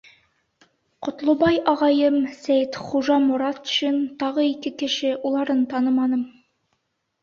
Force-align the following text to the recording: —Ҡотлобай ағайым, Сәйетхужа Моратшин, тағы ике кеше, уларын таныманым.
—Ҡотлобай 1.07 1.59
ағайым, 1.73 2.17
Сәйетхужа 2.39 3.21
Моратшин, 3.29 4.03
тағы 4.25 4.51
ике 4.51 4.77
кеше, 4.85 5.17
уларын 5.33 5.67
таныманым. 5.77 6.31